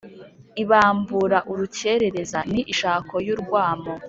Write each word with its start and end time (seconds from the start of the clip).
ibambura 0.63 1.37
urukerereza. 1.51 2.39
ni 2.53 2.61
ishako 2.73 3.15
y’urwamo 3.27 3.91